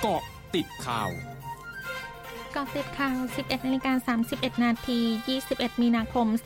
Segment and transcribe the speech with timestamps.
[0.00, 0.22] เกาะ
[0.54, 1.10] ติดข่าว
[2.54, 5.00] กาะติดข่าว 11นาฬิกา31 นาที
[5.40, 6.36] 21 มีนาคม 2565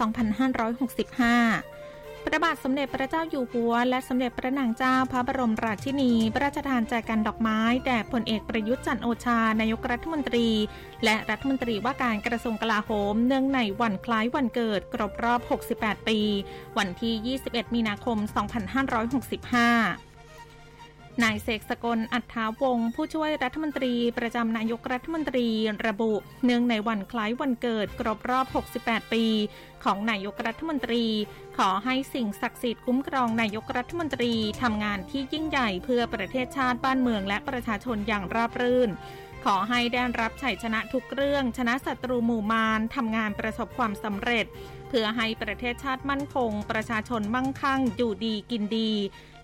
[2.25, 10.49] พระบาทสมเด็จพระเจ้าอยู่หัว และสมเด็จพระนางเจ้าพระบรมราชินีพระราชทานแจกันดอกไม้ แด่พลเอกประยุทธ์จันโอชา นายกรัฐมนตรี
[11.05, 15.41] และรัฐมนตรีว่าการกระทรวงกลาโหม เนื่องในวันคล้ายวันเกิดครบรอบ
[15.77, 16.19] 68 ปี
[16.79, 18.19] วันที่ 21 มีนาคม
[19.99, 20.08] 2565
[21.25, 25.47] นายเสกสกลอัฏฐาวงศ์ผู้ช่วยรัฐมนตรีประจำนายกรัฐมนตรี
[25.87, 26.13] ระบุ
[26.45, 28.47] เนื่องในวันคล้ายวันเกิดครบรอบ
[28.81, 29.25] 68 ปี
[29.85, 31.05] ของนายกรัฐมนตรี
[31.59, 38.91] ขอให้สิ่งศักดิ์สิทธิ์คุ้มครองนายกรัฐมนตรีทำงานที่ยิ่งใหญ่เพื่อประเทศชาติบ้านเมืองและประชาชนอย่างราบรื่น
[39.45, 44.47] ขอให้ได้รับชัยชนะทุกเรื่อง ชนะศัตรูหมู่มารทำงานประสบความสำเร็จ
[44.89, 48.93] เพื่อให้ประเทศชาติมั่นคง ประชาชนมั่งคั่ง อยู่ดีกินดี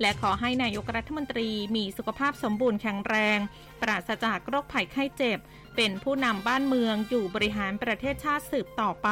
[0.01, 3.38] และขอให้นายกรัฐมนตรีมีสุขภาพสมบูรณ์แข็งแรง
[3.83, 5.38] ปราศจากโรคภัยไข้เจ็บ
[5.77, 9.11] เป็นผู้นำบ้านเมืองอยู่บริหารประเทศชาติสืบต่อไป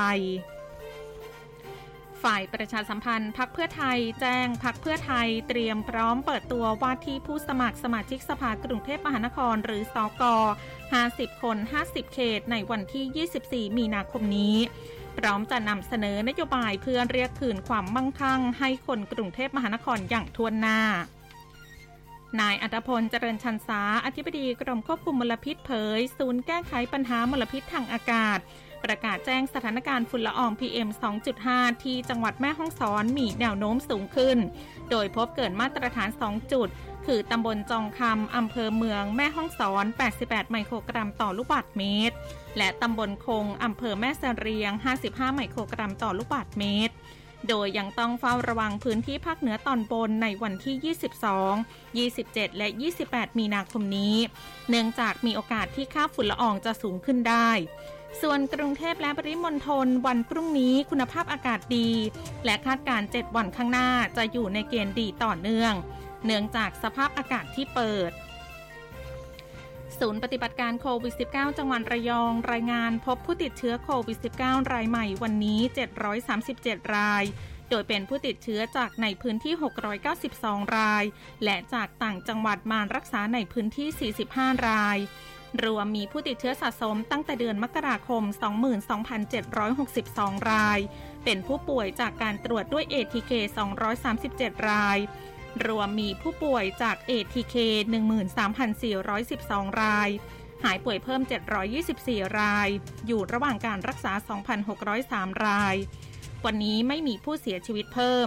[2.25, 10.23] ฝ่ายประชาสัมพันธ์พักเพื่อไทย แจ้งพักเพื่อไทย เตรียมพร้อมเปิดตัวว่าที่ผู้สมัครสมาชิกสภากรุงเทพมหานครหรือสอก
[10.83, 11.56] 50 คน
[11.87, 14.56] 50 เขต ในวันที่ 24 มีนาคมนี้
[15.19, 20.81] พร้อมจะนำเสนอนโยบายเพื่อเรียกคืนความมั่งคั่ง ให้คนกรุงเทพมหานครอย่างทวนหน้า
[22.41, 28.39] นายอัตพลเจริญชันสาอธิบดีกรมควบคุมมลพิษเผย ศูนย์แก้ไขปัญหามลพิษทางอากาศ
[28.84, 30.88] ประกาศแจ้งสถานการณ์ฝุ่นละออง PM
[31.36, 34.38] 2.5 ที่จังหวัดแม่ฮ่องสอนมีแนวโน้มสูงขึ้น
[34.91, 36.69] โดยพบเกินมาตรฐาน 2 จุด
[37.06, 39.84] คือตำบลจองคำอำเภอเมืองแม่ฮ่องสอน
[40.19, 42.16] 88 ไมโครกรัมต่อลูกบาศก์เมตร
[42.58, 44.72] และตำบลคงอำเภอแม่เสรียง
[45.05, 46.94] 55 ไมโครกรัมต่อลูกบาศก์เมตร
[47.48, 50.94] โดยยังต้องเฝ้าระวังพื้นที่ภาคเหนือตอนบนในวันที่
[52.05, 52.69] 22 27 และ
[53.05, 54.16] 28 มีนาคมนี้
[54.69, 57.50] เนื่องจากมีโอกาสที่ค่าฝุ่นละอองจะสูงขึ้นได้
[58.21, 61.91] ส่วนกรุงเทพและปริมณฑลวันพรุ่งนี้คุณภาพอากาศดี
[62.45, 65.73] และคาดการ 7 วันข้างหน้าจะอยู่ในเกณฑ์ดีต่อเนื่อง
[66.25, 68.12] เนื่องจากสภาพอากาศที่เปิด
[69.99, 75.61] ศูนย์ปฏิบัติการโควิด -19 จังหวัดระยอง รายงานพบผู้ติดเชื้อโควิด -19 รายใหม่วันนี้
[76.27, 77.25] 737 ราย
[77.71, 79.55] โดยเป็นผู้ติดเชื้อจากในพื้นที่
[80.15, 81.05] 692 ราย
[81.45, 84.99] และจากต่างจังหวัดมารักษาในพื้นที่ 45 ราย
[85.65, 88.23] รวมมีผู้ติดเชื้อสะสมตั้งแต่เดือนมกราคม
[88.97, 90.79] 22,762 ราย
[91.25, 93.33] เป็นผู้ป่วยจากการตรวจด้วย ATK
[94.01, 94.99] 237 ราย
[95.67, 97.57] รวมมีผู้ป่วยจาก ATK
[98.69, 100.09] 13,412 ราย
[100.65, 101.21] หายป่วยเพิ่ม
[101.79, 102.69] 724 ราย
[103.07, 104.13] อยู่ระหว่างการรักษา
[104.79, 105.77] 2,603 ราย
[106.45, 108.27] วันนี้ไม่มีผู้เสียชีวิตเพิ่ม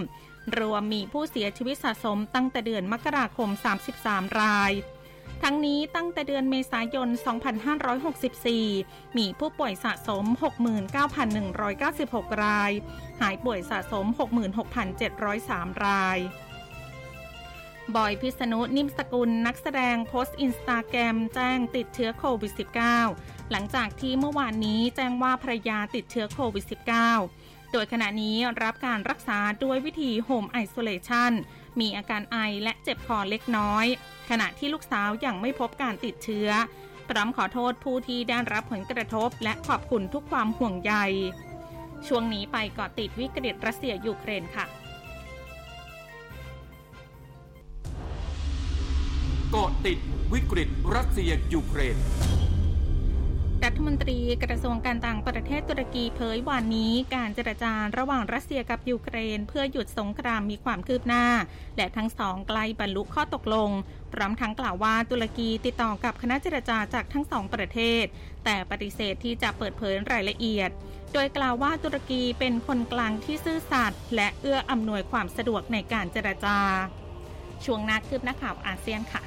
[0.59, 3.49] รวมมีผู้เสียชีวิตสะสมตั้งแต่เดือนมกราคม
[3.93, 4.71] 33 ราย
[5.43, 7.09] ทั้งนี้ตั้งแต่เดือนเมษายน
[8.33, 10.25] 2564 มีผู้ป่วยสะสม
[11.13, 12.71] 69,196 ราย
[13.21, 14.05] หายป่วยสะสม
[14.75, 16.19] 66,703 ราย
[17.95, 22.53] บอยพิษณุนิ่มสกุลนักแสดงโพสต์อินสตาแกรมแจ้งติดเชื้อโควิด
[22.99, 26.65] -19 หลังจากที่เมื่อวานนี้แจ้งว่าภรรยาติดเชื้อโควิด
[27.13, 31.31] -19 โดยขณะนี้รับการรักษาด้วยวิธี home isolation
[31.79, 33.85] มีอาการไอและเจ็บคอเล็กน้อย
[34.29, 36.49] ขณะที่ลูกสาวยังไม่พบการติดเชื้อ
[37.09, 40.93] พร้อมขอโทษผู้ที่ได้รับผลกระทบ และขอบคุณทุกความห่วงใย
[42.07, 44.65] ช่วงนี้ไปเกาะติดวิกฤตรัสเซียยูเครนค่ะ
[49.51, 49.99] เกาะติด
[50.33, 51.97] วิกฤตรัสเซียยูเครน
[53.63, 61.25] รัฐมนตรีกระทรวงการต่างประเทศตุรกีเผยวันนี้การเจรจาระหว่างรัสเซียกับยูเครน เพื่อหยุดสงครามมีความคืบหน้า
[61.77, 63.69] และทั้งสองใกล้บรรลุข้อตกลง
[64.13, 68.05] พร้อมทั้งกล่าวว่าตุรกีติดต่อกับคณะเจรจาจากทั้งสองประเทศ
[68.45, 70.69] แต่ปฏิเสธที่จะเปิดเผยรายละเอียด
[71.13, 76.57] โดยกล่าวว่าตุรกีเป็นคนกลางที่ซื่อสัตย์และเอื้ออำนวยความสะดวกในการเจรจา
[77.65, 79.23] ช่วงนักคืบหน้าข่าวอาเซียนค่ะ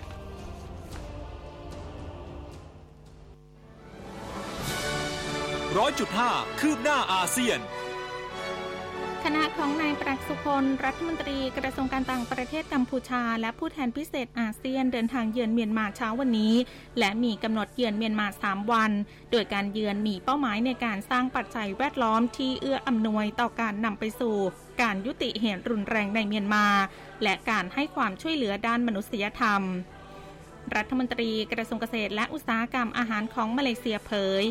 [5.78, 6.30] ร้อยจุดห้า
[6.60, 7.60] คืบหน้าอาเซียน
[9.24, 16.54] คณะของนายปรักสุพลรัฐมนตรีกระทรวงการต่างประเทศกัมพูชา และผู้แทนพิเศษอาเซียนเดินทางเยือนเมียนมาเช้าวันนี้
[16.98, 18.92] และมีกำหนดเยือนเมียนมา 3 วัน
[19.30, 24.36] โดยการเยือนมีเป้าหมายในการสร้างปัจจัยแวดล้อมที่เอื้ออำนวยต่อการนำไปสู่
[24.82, 26.66] การยุติเหตุรุนแรงในเมียนมา
[27.22, 29.62] และการให้ความช่วยเหลือด้านมนุษยธรรม
[30.76, 34.44] รัฐมนตรีกระทรวงเกษตรและอุตสาหกรรมอาหารของมาเลเซียเผย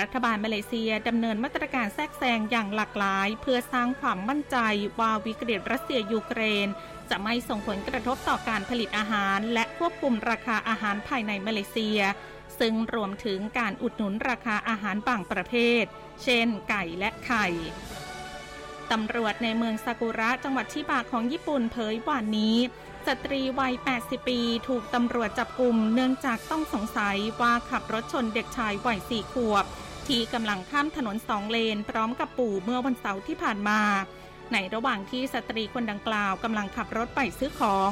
[0.00, 4.56] รัฐบาลมาเลเซียดำเนินมาตรการแทรกแซงอย่างหลากหลาย เพื่อสร้างความมั่นใจ
[5.00, 6.68] ว่าวิกฤตรัสเซียยูเครน
[7.10, 12.00] จะไม่ส่งผลกระทบต่อการผลิตอาหาร และควบคุมราคาอาหารภายในมาเลเซีย
[12.58, 15.84] ซึ่งรวมถึงการอุดหนุนราคาอาหารบางประเภท
[16.22, 17.46] เช่น ไก่และไข่
[18.92, 22.56] ตำรวจในเมืองซากุระจังหวัดชิบะของญี่ปุ่นเผยวันนี้
[23.06, 29.64] สตรีวัย 80 ปี ถูกตำรวจจับกลุ่มเนื่องจากต้องสงสัยว่าขับรถชนเด็กชายวัยสี่ขวบ
[30.06, 33.80] ที่กำลังข้ามถนนสองเลน พร้อมกับปู่เมื่อวันเสาร์ที่ผ่านมา
[34.52, 37.90] ในระหว่างที่สตรีคนดังกล่าวกำลังขับรถไปซื้อของ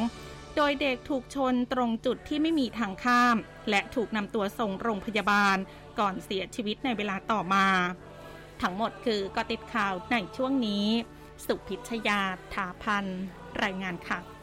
[0.56, 3.36] โดยเด็กถูกชนตรงจุดที่ไม่มีทางข้าม
[3.70, 5.56] และถูกนำตัวส่งโรงพยาบาล
[5.98, 7.66] ก่อนเสียชีวิตในเวลาต่อมา
[8.62, 10.86] ทั้งหมดคือกติดข่าวในช่วงนี้
[11.46, 12.20] สุพิชยา
[12.54, 13.04] ถาพัน
[13.62, 14.39] รายงานค่ะ